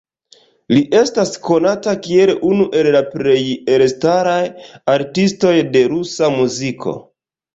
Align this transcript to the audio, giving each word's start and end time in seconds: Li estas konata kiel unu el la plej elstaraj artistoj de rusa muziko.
Li 0.75 0.79
estas 0.99 1.33
konata 1.47 1.91
kiel 2.05 2.31
unu 2.47 2.65
el 2.79 2.89
la 2.95 3.01
plej 3.11 3.37
elstaraj 3.75 4.41
artistoj 4.97 5.55
de 5.77 5.83
rusa 5.95 6.33
muziko. 6.39 6.95